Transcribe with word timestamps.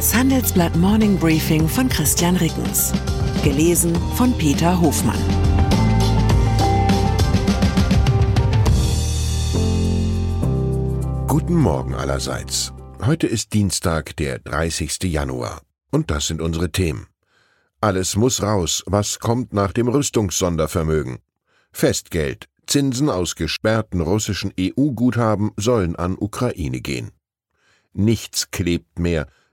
Das 0.00 0.14
Handelsblatt 0.14 0.74
Morning 0.76 1.18
Briefing 1.18 1.68
von 1.68 1.86
Christian 1.86 2.34
Rickens. 2.36 2.90
Gelesen 3.44 3.94
von 4.14 4.32
Peter 4.38 4.80
Hofmann. 4.80 5.20
Guten 11.28 11.54
Morgen 11.54 11.94
allerseits. 11.94 12.72
Heute 13.04 13.26
ist 13.26 13.52
Dienstag, 13.52 14.16
der 14.16 14.38
30. 14.38 15.02
Januar. 15.02 15.60
Und 15.90 16.10
das 16.10 16.28
sind 16.28 16.40
unsere 16.40 16.72
Themen. 16.72 17.06
Alles 17.82 18.16
muss 18.16 18.42
raus. 18.42 18.82
Was 18.86 19.18
kommt 19.18 19.52
nach 19.52 19.72
dem 19.72 19.88
Rüstungssondervermögen? 19.88 21.18
Festgeld. 21.72 22.46
Zinsen 22.66 23.10
aus 23.10 23.34
gesperrten 23.34 24.00
russischen 24.00 24.54
EU-Guthaben 24.58 25.50
sollen 25.58 25.94
an 25.94 26.16
Ukraine 26.18 26.80
gehen. 26.80 27.10
Nichts 27.92 28.50
klebt 28.50 28.98
mehr. 28.98 29.26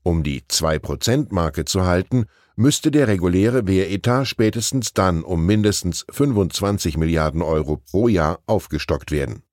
Um 0.07 0.23
die 0.23 0.43
2%-Marke 0.43 1.65
zu 1.65 1.83
halten, 1.83 2.27
müsste 2.55 2.91
der 2.91 3.09
reguläre 3.09 3.67
Wehretat 3.67 4.25
spätestens 4.25 4.93
dann 4.93 5.21
um 5.21 5.45
mindestens 5.45 6.05
25 6.09 6.95
Milliarden 6.95 7.41
Euro 7.41 7.75
pro 7.75 8.07
Jahr 8.07 8.39
aufgestockt 8.45 9.11
werden. 9.11 9.43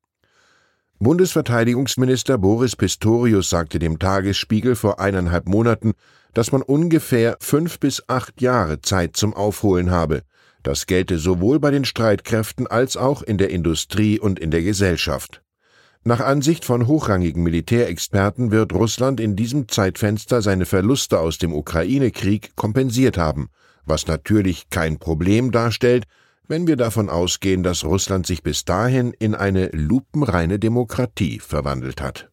Bundesverteidigungsminister 1.00 2.38
Boris 2.38 2.76
Pistorius 2.76 3.50
sagte 3.50 3.80
dem 3.80 3.98
Tagesspiegel 3.98 4.76
vor 4.76 5.00
eineinhalb 5.00 5.48
Monaten, 5.48 5.94
dass 6.34 6.52
man 6.52 6.62
ungefähr 6.62 7.36
fünf 7.40 7.80
bis 7.80 8.08
acht 8.08 8.40
Jahre 8.40 8.80
Zeit 8.80 9.16
zum 9.16 9.34
Aufholen 9.34 9.90
habe, 9.90 10.22
das 10.62 10.86
gelte 10.86 11.18
sowohl 11.18 11.58
bei 11.58 11.72
den 11.72 11.84
Streitkräften 11.84 12.68
als 12.68 12.96
auch 12.96 13.22
in 13.22 13.38
der 13.38 13.50
Industrie 13.50 14.20
und 14.20 14.38
in 14.38 14.52
der 14.52 14.62
Gesellschaft. 14.62 15.43
Nach 16.06 16.20
Ansicht 16.20 16.66
von 16.66 16.86
hochrangigen 16.86 17.42
Militärexperten 17.42 18.50
wird 18.50 18.74
Russland 18.74 19.20
in 19.20 19.36
diesem 19.36 19.68
Zeitfenster 19.68 20.42
seine 20.42 20.66
Verluste 20.66 21.18
aus 21.18 21.38
dem 21.38 21.54
Ukraine-Krieg 21.54 22.54
kompensiert 22.56 23.16
haben, 23.16 23.48
was 23.86 24.06
natürlich 24.06 24.68
kein 24.68 24.98
Problem 24.98 25.50
darstellt, 25.50 26.04
wenn 26.46 26.66
wir 26.66 26.76
davon 26.76 27.08
ausgehen, 27.08 27.62
dass 27.62 27.86
Russland 27.86 28.26
sich 28.26 28.42
bis 28.42 28.66
dahin 28.66 29.14
in 29.18 29.34
eine 29.34 29.70
lupenreine 29.72 30.58
Demokratie 30.58 31.38
verwandelt 31.38 32.02
hat. 32.02 32.28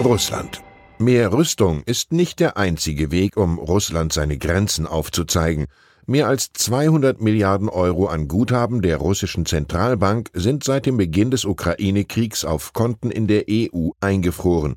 Russland. 0.00 0.62
Mehr 0.98 1.32
Rüstung 1.32 1.84
ist 1.86 2.10
nicht 2.10 2.40
der 2.40 2.56
einzige 2.56 3.12
Weg, 3.12 3.36
um 3.36 3.60
Russland 3.60 4.12
seine 4.12 4.38
Grenzen 4.38 4.88
aufzuzeigen. 4.88 5.66
Mehr 6.08 6.28
als 6.28 6.52
200 6.52 7.20
Milliarden 7.20 7.68
Euro 7.68 8.06
an 8.06 8.28
Guthaben 8.28 8.80
der 8.80 8.98
russischen 8.98 9.44
Zentralbank 9.44 10.30
sind 10.34 10.62
seit 10.62 10.86
dem 10.86 10.98
Beginn 10.98 11.32
des 11.32 11.44
Ukraine-Kriegs 11.44 12.44
auf 12.44 12.72
Konten 12.72 13.10
in 13.10 13.26
der 13.26 13.46
EU 13.50 13.90
eingefroren. 13.98 14.76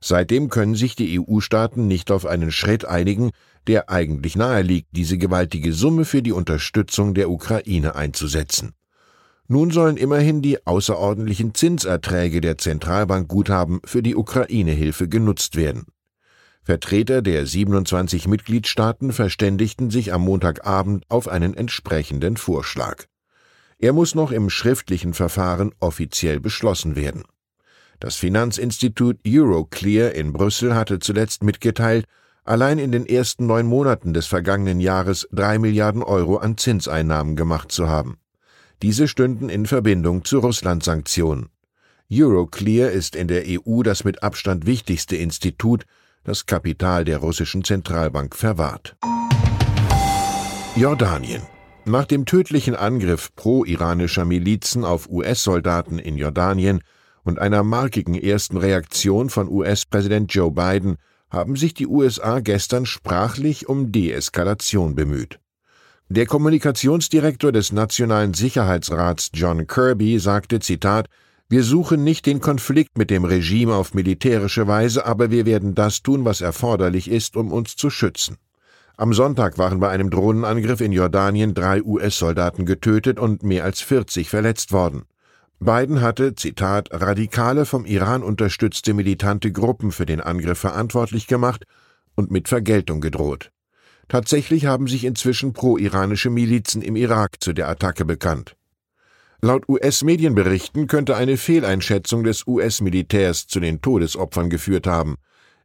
Seitdem 0.00 0.48
können 0.48 0.74
sich 0.74 0.96
die 0.96 1.20
EU-Staaten 1.20 1.86
nicht 1.86 2.10
auf 2.10 2.24
einen 2.24 2.50
Schritt 2.50 2.86
einigen, 2.86 3.32
der 3.66 3.90
eigentlich 3.90 4.34
nahe 4.34 4.62
liegt, 4.62 4.96
diese 4.96 5.18
gewaltige 5.18 5.74
Summe 5.74 6.06
für 6.06 6.22
die 6.22 6.32
Unterstützung 6.32 7.12
der 7.12 7.28
Ukraine 7.28 7.94
einzusetzen. 7.94 8.72
Nun 9.48 9.72
sollen 9.72 9.98
immerhin 9.98 10.40
die 10.40 10.66
außerordentlichen 10.66 11.54
Zinserträge 11.54 12.40
der 12.40 12.56
Zentralbankguthaben 12.56 13.80
für 13.84 14.02
die 14.02 14.16
Ukraine-Hilfe 14.16 15.06
genutzt 15.06 15.54
werden. 15.54 15.84
Vertreter 16.64 17.22
der 17.22 17.44
27 17.44 18.28
Mitgliedstaaten 18.28 19.12
verständigten 19.12 19.90
sich 19.90 20.12
am 20.12 20.22
Montagabend 20.22 21.04
auf 21.08 21.26
einen 21.26 21.54
entsprechenden 21.54 22.36
Vorschlag. 22.36 23.06
Er 23.80 23.92
muss 23.92 24.14
noch 24.14 24.30
im 24.30 24.48
schriftlichen 24.48 25.12
Verfahren 25.12 25.74
offiziell 25.80 26.38
beschlossen 26.38 26.94
werden. 26.94 27.24
Das 27.98 28.14
Finanzinstitut 28.14 29.18
Euroclear 29.26 30.12
in 30.12 30.32
Brüssel 30.32 30.76
hatte 30.76 31.00
zuletzt 31.00 31.42
mitgeteilt, 31.42 32.06
allein 32.44 32.78
in 32.78 32.92
den 32.92 33.06
ersten 33.06 33.46
neun 33.46 33.66
Monaten 33.66 34.14
des 34.14 34.28
vergangenen 34.28 34.78
Jahres 34.80 35.28
drei 35.32 35.58
Milliarden 35.58 36.04
Euro 36.04 36.36
an 36.36 36.56
Zinseinnahmen 36.58 37.34
gemacht 37.34 37.72
zu 37.72 37.88
haben. 37.88 38.18
Diese 38.82 39.08
stünden 39.08 39.48
in 39.48 39.66
Verbindung 39.66 40.24
zu 40.24 40.38
Russland-Sanktionen. 40.38 41.48
Euroclear 42.12 42.92
ist 42.92 43.16
in 43.16 43.26
der 43.26 43.44
EU 43.48 43.82
das 43.82 44.04
mit 44.04 44.22
Abstand 44.22 44.64
wichtigste 44.64 45.16
Institut, 45.16 45.86
das 46.24 46.46
Kapital 46.46 47.04
der 47.04 47.18
russischen 47.18 47.64
Zentralbank 47.64 48.36
verwahrt. 48.36 48.96
Jordanien. 50.76 51.42
Nach 51.84 52.04
dem 52.04 52.26
tödlichen 52.26 52.76
Angriff 52.76 53.34
pro-iranischer 53.34 54.24
Milizen 54.24 54.84
auf 54.84 55.08
US-Soldaten 55.10 55.98
in 55.98 56.16
Jordanien 56.16 56.80
und 57.24 57.38
einer 57.38 57.62
markigen 57.64 58.14
ersten 58.14 58.56
Reaktion 58.56 59.30
von 59.30 59.48
US-Präsident 59.48 60.32
Joe 60.32 60.52
Biden 60.52 60.96
haben 61.28 61.56
sich 61.56 61.74
die 61.74 61.86
USA 61.86 62.40
gestern 62.40 62.86
sprachlich 62.86 63.68
um 63.68 63.90
Deeskalation 63.90 64.94
bemüht. 64.94 65.40
Der 66.08 66.26
Kommunikationsdirektor 66.26 67.52
des 67.52 67.72
Nationalen 67.72 68.34
Sicherheitsrats 68.34 69.30
John 69.32 69.66
Kirby 69.66 70.18
sagte 70.18 70.60
Zitat 70.60 71.08
wir 71.48 71.64
suchen 71.64 72.02
nicht 72.04 72.26
den 72.26 72.40
Konflikt 72.40 72.96
mit 72.96 73.10
dem 73.10 73.24
Regime 73.24 73.74
auf 73.74 73.94
militärische 73.94 74.66
Weise, 74.66 75.04
aber 75.04 75.30
wir 75.30 75.46
werden 75.46 75.74
das 75.74 76.02
tun, 76.02 76.24
was 76.24 76.40
erforderlich 76.40 77.10
ist, 77.10 77.36
um 77.36 77.52
uns 77.52 77.76
zu 77.76 77.90
schützen. 77.90 78.38
Am 78.96 79.12
Sonntag 79.12 79.58
waren 79.58 79.80
bei 79.80 79.88
einem 79.88 80.10
Drohnenangriff 80.10 80.80
in 80.80 80.92
Jordanien 80.92 81.54
drei 81.54 81.82
US-Soldaten 81.82 82.66
getötet 82.66 83.18
und 83.18 83.42
mehr 83.42 83.64
als 83.64 83.80
40 83.80 84.28
verletzt 84.28 84.72
worden. 84.72 85.02
Biden 85.60 86.00
hatte, 86.00 86.34
Zitat, 86.34 86.88
radikale 86.92 87.66
vom 87.66 87.84
Iran 87.84 88.22
unterstützte 88.22 88.94
militante 88.94 89.52
Gruppen 89.52 89.92
für 89.92 90.06
den 90.06 90.20
Angriff 90.20 90.58
verantwortlich 90.58 91.26
gemacht 91.26 91.64
und 92.14 92.30
mit 92.30 92.48
Vergeltung 92.48 93.00
gedroht. 93.00 93.52
Tatsächlich 94.08 94.66
haben 94.66 94.88
sich 94.88 95.04
inzwischen 95.04 95.52
pro-iranische 95.52 96.30
Milizen 96.30 96.82
im 96.82 96.96
Irak 96.96 97.36
zu 97.40 97.52
der 97.52 97.68
Attacke 97.68 98.04
bekannt. 98.04 98.56
Laut 99.44 99.68
US-Medienberichten 99.68 100.86
könnte 100.86 101.16
eine 101.16 101.36
Fehleinschätzung 101.36 102.22
des 102.22 102.46
US-Militärs 102.46 103.48
zu 103.48 103.58
den 103.58 103.80
Todesopfern 103.80 104.50
geführt 104.50 104.86
haben. 104.86 105.16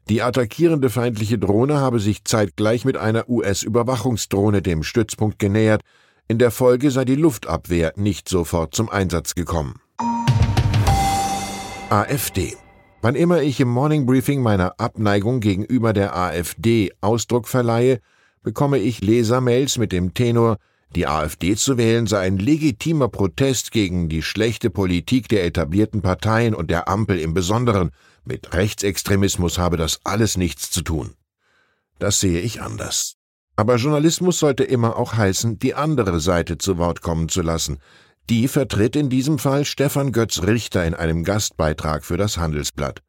Die 0.09 0.23
attackierende 0.23 0.89
feindliche 0.89 1.37
Drohne 1.37 1.75
habe 1.79 1.99
sich 1.99 2.23
zeitgleich 2.23 2.85
mit 2.85 2.97
einer 2.97 3.29
US-Überwachungsdrohne 3.29 4.63
dem 4.63 4.81
Stützpunkt 4.81 5.37
genähert, 5.37 5.83
in 6.27 6.39
der 6.39 6.49
Folge 6.49 6.89
sei 6.89 7.05
die 7.05 7.13
Luftabwehr 7.13 7.93
nicht 7.97 8.27
sofort 8.27 8.73
zum 8.73 8.89
Einsatz 8.89 9.35
gekommen. 9.35 9.79
AfD 11.91 12.57
Wann 13.03 13.13
immer 13.13 13.43
ich 13.43 13.59
im 13.59 13.69
Morning 13.69 14.07
Briefing 14.07 14.41
meiner 14.41 14.79
Abneigung 14.79 15.39
gegenüber 15.39 15.93
der 15.93 16.17
AfD 16.17 16.93
Ausdruck 16.99 17.47
verleihe, 17.47 17.99
bekomme 18.41 18.79
ich 18.79 19.01
Lesermails 19.01 19.77
mit 19.77 19.91
dem 19.91 20.15
Tenor, 20.15 20.57
die 20.95 21.07
AfD 21.07 21.55
zu 21.55 21.77
wählen 21.77 22.07
sei 22.07 22.21
ein 22.21 22.37
legitimer 22.37 23.09
Protest 23.09 23.71
gegen 23.71 24.09
die 24.09 24.21
schlechte 24.21 24.69
Politik 24.69 25.27
der 25.27 25.45
etablierten 25.45 26.01
Parteien 26.01 26.55
und 26.55 26.71
der 26.71 26.87
Ampel 26.87 27.19
im 27.19 27.33
Besonderen. 27.33 27.91
Mit 28.23 28.53
Rechtsextremismus 28.53 29.57
habe 29.57 29.77
das 29.77 29.99
alles 30.03 30.37
nichts 30.37 30.71
zu 30.71 30.81
tun. 30.81 31.13
Das 31.99 32.19
sehe 32.19 32.41
ich 32.41 32.61
anders. 32.61 33.15
Aber 33.55 33.75
Journalismus 33.75 34.39
sollte 34.39 34.63
immer 34.63 34.97
auch 34.97 35.13
heißen, 35.13 35.59
die 35.59 35.73
andere 35.73 36.19
Seite 36.19 36.57
zu 36.57 36.77
Wort 36.77 37.01
kommen 37.01 37.27
zu 37.27 37.41
lassen. 37.41 37.79
Die 38.29 38.47
vertritt 38.47 38.95
in 38.95 39.09
diesem 39.09 39.39
Fall 39.39 39.65
Stefan 39.65 40.11
Götz 40.11 40.43
Richter 40.43 40.85
in 40.85 40.93
einem 40.93 41.23
Gastbeitrag 41.23 42.05
für 42.05 42.17
das 42.17 42.37
Handelsblatt. 42.37 43.01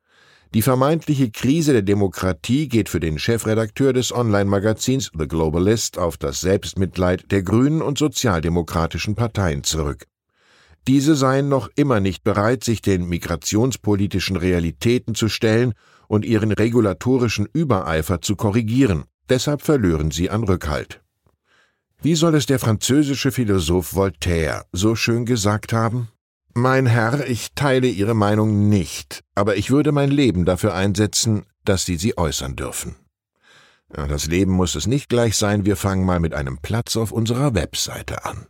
Die 0.55 0.62
vermeintliche 0.62 1.31
Krise 1.31 1.75
der 1.75 1.83
Demokratie 1.83 2.69
geht 2.69 2.89
für 2.89 3.00
den 3.00 3.19
Chefredakteur 3.19 3.93
des 3.93 4.12
Online-Magazins 4.12 5.11
The 5.17 5.29
Globalist 5.29 5.99
auf 5.99 6.17
das 6.17 6.41
Selbstmitleid 6.41 7.31
der 7.31 7.43
grünen 7.43 7.83
und 7.83 7.99
sozialdemokratischen 7.99 9.15
Parteien 9.15 9.62
zurück. 9.62 10.06
Diese 10.87 11.15
seien 11.15 11.50
noch 11.50 11.69
immer 11.77 12.00
nicht 12.00 12.25
bereit, 12.25 12.65
sich 12.65 12.81
den 12.81 13.11
migrationspolitischen 13.11 14.37
Realitäten 14.37 15.15
zu 15.15 15.29
stellen 15.29 15.75
und 16.06 16.25
ihren 16.25 16.51
regulatorischen 16.51 17.47
Übereifer 17.53 18.23
zu 18.23 18.35
korrigieren. 18.35 19.05
Deshalb 19.29 19.61
verlören 19.61 20.11
sie 20.11 20.31
an 20.31 20.44
Rückhalt. 20.44 21.03
Wie 22.01 22.15
soll 22.15 22.35
es 22.37 22.47
der 22.47 22.59
französische 22.59 23.33
Philosoph 23.33 23.94
Voltaire 23.94 24.65
so 24.73 24.94
schön 24.94 25.27
gesagt 25.27 25.75
haben? 25.75 26.09
Mein 26.58 26.87
Herr, 26.87 27.25
ich 27.28 27.52
teile 27.55 27.87
Ihre 27.87 28.14
Meinung 28.14 28.69
nicht, 28.69 29.22
aber 29.37 29.55
ich 29.55 29.70
würde 29.70 29.93
mein 29.93 30.10
Leben 30.10 30.44
dafür 30.44 30.75
einsetzen, 30.75 31.44
dass 31.64 31.84
Sie 31.84 31.94
sie 31.94 32.19
äußern 32.19 32.56
dürfen. 32.56 32.96
Das 33.90 34.26
Leben 34.26 34.50
muss 34.55 34.75
es 34.75 34.88
nicht 34.88 35.08
gleich 35.08 35.37
sein, 35.37 35.64
wir 35.64 35.76
fangen 35.76 36.05
mal 36.05 36.19
mit 36.19 36.34
einem 36.34 36.58
Platz 36.58 36.96
auf 36.96 37.12
unserer 37.12 37.55
Webseite 37.55 38.25
an. 38.25 38.49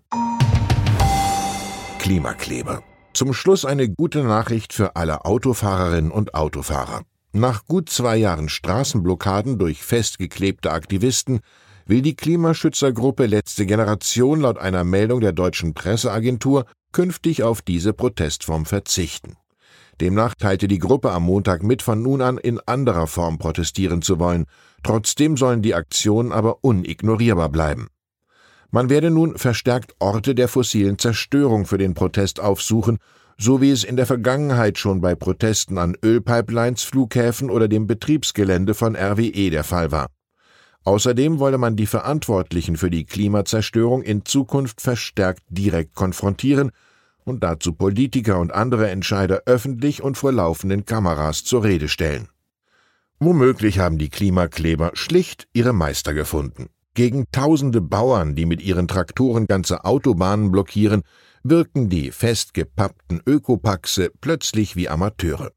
Klimakleber. 1.98 2.82
Zum 3.12 3.34
Schluss 3.34 3.66
eine 3.66 3.90
gute 3.90 4.24
Nachricht 4.24 4.72
für 4.72 4.96
alle 4.96 5.26
Autofahrerinnen 5.26 6.10
und 6.10 6.32
Autofahrer. 6.32 7.02
Nach 7.32 7.66
gut 7.66 7.90
zwei 7.90 8.16
Jahren 8.16 8.48
Straßenblockaden 8.48 9.58
durch 9.58 9.82
festgeklebte 9.82 10.72
Aktivisten 10.72 11.40
will 11.84 12.00
die 12.00 12.16
Klimaschützergruppe 12.16 13.26
Letzte 13.26 13.66
Generation 13.66 14.40
laut 14.40 14.56
einer 14.56 14.84
Meldung 14.84 15.20
der 15.20 15.32
deutschen 15.32 15.74
Presseagentur 15.74 16.64
künftig 16.92 17.42
auf 17.42 17.62
diese 17.62 17.92
Protestform 17.92 18.66
verzichten. 18.66 19.36
Demnach 20.00 20.34
teilte 20.34 20.68
die 20.68 20.78
Gruppe 20.78 21.10
am 21.10 21.24
Montag 21.24 21.62
mit, 21.62 21.82
von 21.82 22.02
nun 22.02 22.22
an 22.22 22.38
in 22.38 22.60
anderer 22.66 23.06
Form 23.06 23.38
protestieren 23.38 24.00
zu 24.02 24.18
wollen. 24.18 24.46
Trotzdem 24.82 25.36
sollen 25.36 25.62
die 25.62 25.74
Aktionen 25.74 26.32
aber 26.32 26.62
unignorierbar 26.62 27.48
bleiben. 27.48 27.88
Man 28.70 28.90
werde 28.90 29.10
nun 29.10 29.36
verstärkt 29.38 29.94
Orte 29.98 30.34
der 30.34 30.46
fossilen 30.46 30.98
Zerstörung 30.98 31.66
für 31.66 31.78
den 31.78 31.94
Protest 31.94 32.38
aufsuchen, 32.38 32.98
so 33.38 33.60
wie 33.60 33.70
es 33.70 33.82
in 33.82 33.96
der 33.96 34.06
Vergangenheit 34.06 34.78
schon 34.78 35.00
bei 35.00 35.14
Protesten 35.14 35.78
an 35.78 35.96
Ölpipelines, 36.04 36.82
Flughäfen 36.82 37.50
oder 37.50 37.66
dem 37.66 37.86
Betriebsgelände 37.86 38.74
von 38.74 38.94
RWE 38.94 39.50
der 39.50 39.64
Fall 39.64 39.90
war. 39.90 40.08
Außerdem 40.88 41.38
wolle 41.38 41.58
man 41.58 41.76
die 41.76 41.84
Verantwortlichen 41.84 42.78
für 42.78 42.88
die 42.88 43.04
Klimazerstörung 43.04 44.00
in 44.00 44.24
Zukunft 44.24 44.80
verstärkt 44.80 45.42
direkt 45.50 45.94
konfrontieren 45.94 46.70
und 47.24 47.44
dazu 47.44 47.74
Politiker 47.74 48.38
und 48.38 48.54
andere 48.54 48.88
Entscheider 48.88 49.42
öffentlich 49.44 50.02
und 50.02 50.16
vor 50.16 50.32
laufenden 50.32 50.86
Kameras 50.86 51.44
zur 51.44 51.62
Rede 51.62 51.88
stellen. 51.88 52.28
Womöglich 53.20 53.80
haben 53.80 53.98
die 53.98 54.08
Klimakleber 54.08 54.92
schlicht 54.94 55.46
ihre 55.52 55.74
Meister 55.74 56.14
gefunden. 56.14 56.70
Gegen 56.94 57.26
tausende 57.32 57.82
Bauern, 57.82 58.34
die 58.34 58.46
mit 58.46 58.62
ihren 58.62 58.88
Traktoren 58.88 59.46
ganze 59.46 59.84
Autobahnen 59.84 60.50
blockieren, 60.50 61.02
wirken 61.42 61.90
die 61.90 62.12
festgepappten 62.12 63.20
Ökopaxe 63.26 64.10
plötzlich 64.22 64.74
wie 64.74 64.88
Amateure. 64.88 65.50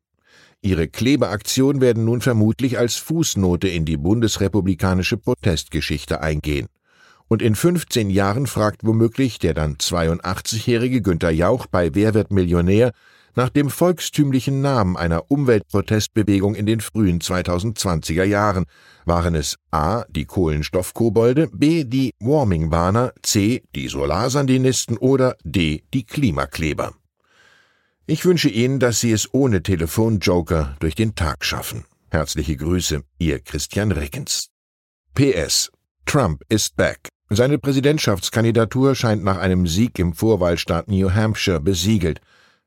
Ihre 0.63 0.87
Klebeaktion 0.87 1.81
werden 1.81 2.05
nun 2.05 2.21
vermutlich 2.21 2.77
als 2.77 2.97
Fußnote 2.97 3.67
in 3.67 3.83
die 3.83 3.97
bundesrepublikanische 3.97 5.17
Protestgeschichte 5.17 6.21
eingehen. 6.21 6.67
Und 7.27 7.41
in 7.41 7.55
15 7.55 8.09
Jahren 8.09 8.45
fragt 8.45 8.85
womöglich 8.85 9.39
der 9.39 9.53
dann 9.55 9.77
82-jährige 9.77 11.01
Günter 11.01 11.31
Jauch 11.31 11.65
bei 11.65 11.95
Wer 11.95 12.13
wird 12.13 12.31
Millionär 12.31 12.91
nach 13.35 13.49
dem 13.49 13.69
volkstümlichen 13.69 14.61
Namen 14.61 14.97
einer 14.97 15.31
Umweltprotestbewegung 15.31 16.53
in 16.53 16.65
den 16.65 16.81
frühen 16.81 17.21
2020er 17.21 18.25
Jahren. 18.25 18.65
Waren 19.05 19.33
es 19.33 19.55
A. 19.71 20.03
die 20.09 20.25
Kohlenstoffkobolde, 20.25 21.47
B. 21.51 21.85
die 21.85 22.11
Warming-Warner, 22.19 23.13
C. 23.23 23.63
die 23.73 23.87
Solarsandinisten 23.87 24.97
oder 24.97 25.37
D. 25.43 25.83
die 25.93 26.03
Klimakleber? 26.03 26.93
Ich 28.11 28.25
wünsche 28.25 28.49
Ihnen, 28.49 28.81
dass 28.81 28.99
Sie 28.99 29.13
es 29.13 29.33
ohne 29.33 29.63
Telefonjoker 29.63 30.75
durch 30.81 30.95
den 30.95 31.15
Tag 31.15 31.45
schaffen. 31.45 31.85
Herzliche 32.09 32.57
Grüße, 32.57 33.03
Ihr 33.19 33.39
Christian 33.39 33.93
Rickens. 33.93 34.49
PS. 35.15 35.71
Trump 36.05 36.41
ist 36.49 36.75
back. 36.75 37.07
Seine 37.29 37.57
Präsidentschaftskandidatur 37.57 38.95
scheint 38.95 39.23
nach 39.23 39.37
einem 39.37 39.65
Sieg 39.65 39.97
im 39.97 40.11
Vorwahlstaat 40.11 40.89
New 40.89 41.09
Hampshire 41.09 41.61
besiegelt. 41.61 42.19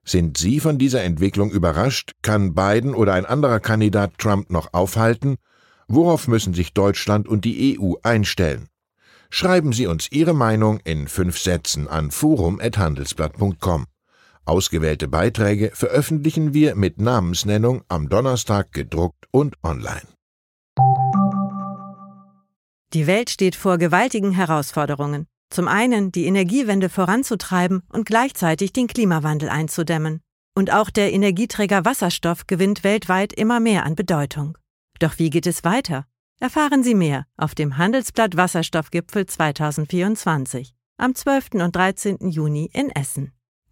Sind 0.03 0.39
Sie 0.39 0.61
von 0.61 0.79
dieser 0.79 1.03
Entwicklung 1.03 1.51
überrascht? 1.51 2.13
Kann 2.23 2.55
Biden 2.55 2.95
oder 2.95 3.13
ein 3.13 3.27
anderer 3.27 3.61
Kandidat 3.61 4.17
Trump 4.17 4.49
noch 4.49 4.73
aufhalten? 4.73 5.37
Worauf 5.89 6.27
müssen 6.27 6.55
sich 6.55 6.73
Deutschland 6.73 7.29
und 7.29 7.45
die 7.45 7.79
EU 7.79 7.97
einstellen? 8.03 8.71
Schreiben 9.29 9.75
Sie 9.75 9.89
uns 9.89 10.11
Ihre 10.11 10.33
Meinung 10.33 10.81
in 10.85 11.07
fünf 11.07 11.39
Sätzen 11.39 11.87
an 11.87 12.11
forum.handelsblatt.com. 12.11 13.85
Ausgewählte 14.47 15.09
Beiträge 15.09 15.71
veröffentlichen 15.73 16.53
wir 16.53 16.75
mit 16.75 17.01
Namensnennung 17.01 17.83
am 17.89 18.09
Donnerstag 18.09 18.73
gedruckt 18.73 19.27
und 19.31 19.57
online. 19.63 20.07
Die 22.93 23.07
Welt 23.07 23.31
steht 23.31 23.57
vor 23.57 23.79
gewaltigen 23.79 24.33
Herausforderungen. 24.33 25.27
Zum 25.51 25.67
einen 25.67 26.13
die 26.13 26.27
Energiewende 26.27 26.89
voranzutreiben 26.89 27.83
und 27.93 28.07
gleichzeitig 28.07 28.73
den 28.73 28.87
Klimawandel 28.87 29.49
einzudämmen. 29.49 30.21
Und 30.55 30.73
auch 30.73 30.91
der 30.91 31.13
Energieträger 31.13 31.85
Wasserstoff 31.85 32.47
gewinnt 32.47 32.85
weltweit 32.85 33.33
immer 33.33 33.61
mehr 33.61 33.85
an 33.85 33.97
Bedeutung. 33.97 34.57
Doch 35.01 35.19
wie 35.19 35.31
geht 35.31 35.47
es 35.47 35.65
weiter? 35.65 36.07
Erfahren 36.39 36.83
Sie 36.83 36.95
mehr 36.95 37.27
auf 37.37 37.55
dem 37.55 37.79
Handelsblatt 37.79 38.37
Wasserstoffgipfel 38.37 39.27
2024 39.27 40.75
am 40.97 41.15
12. 41.15 41.55
und 41.55 41.75
13. 41.75 42.31
Juni 42.31 42.71
in 42.73 42.91
Essen. 42.91 43.33